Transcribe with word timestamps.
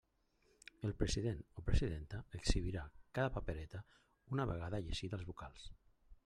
El 0.87 0.95
president 1.01 1.43
o 1.61 1.63
presidenta 1.67 2.21
exhibirà 2.39 2.87
cada 3.19 3.35
papereta 3.37 3.83
una 4.39 4.49
vegada 4.55 4.81
llegida 4.89 5.21
als 5.21 5.29
vocals. 5.33 5.71